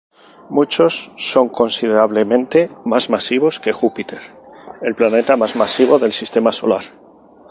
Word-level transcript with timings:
Muchos 0.49 1.11
son 1.15 1.49
considerablemente 1.49 2.71
más 2.85 3.11
masivos 3.11 3.59
que 3.59 3.71
Júpiter, 3.71 4.19
el 4.81 4.95
planeta 4.95 5.37
más 5.37 5.55
masivo 5.55 5.99
del 5.99 6.11
sistema 6.11 6.51
solar. 6.51 6.85